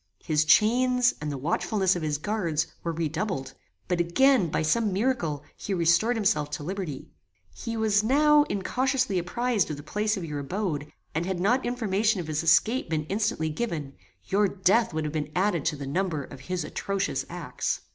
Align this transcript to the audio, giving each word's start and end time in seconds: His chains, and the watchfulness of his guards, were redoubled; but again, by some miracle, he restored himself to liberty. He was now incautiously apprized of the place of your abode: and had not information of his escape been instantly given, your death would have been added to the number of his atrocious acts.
His 0.25 0.45
chains, 0.45 1.13
and 1.21 1.31
the 1.31 1.37
watchfulness 1.37 1.95
of 1.95 2.01
his 2.01 2.17
guards, 2.17 2.65
were 2.83 2.91
redoubled; 2.91 3.53
but 3.87 3.99
again, 3.99 4.49
by 4.49 4.63
some 4.63 4.91
miracle, 4.91 5.43
he 5.55 5.75
restored 5.75 6.15
himself 6.17 6.49
to 6.49 6.63
liberty. 6.63 7.11
He 7.53 7.77
was 7.77 8.03
now 8.03 8.41
incautiously 8.45 9.19
apprized 9.19 9.69
of 9.69 9.77
the 9.77 9.83
place 9.83 10.17
of 10.17 10.25
your 10.25 10.39
abode: 10.39 10.91
and 11.13 11.27
had 11.27 11.39
not 11.39 11.63
information 11.63 12.19
of 12.19 12.25
his 12.25 12.41
escape 12.41 12.89
been 12.89 13.05
instantly 13.09 13.49
given, 13.49 13.93
your 14.25 14.47
death 14.47 14.91
would 14.91 15.03
have 15.03 15.13
been 15.13 15.31
added 15.35 15.65
to 15.65 15.75
the 15.75 15.85
number 15.85 16.23
of 16.23 16.39
his 16.39 16.63
atrocious 16.63 17.23
acts. 17.29 17.81